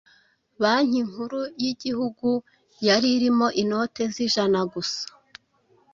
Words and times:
Banki 0.61 0.99
Nkuru 1.09 1.41
y’Igihugu 1.63 2.29
yari 2.87 3.07
irimo 3.17 3.47
inote 3.61 4.01
z’ijana 4.13 4.59
gusa 4.73 5.03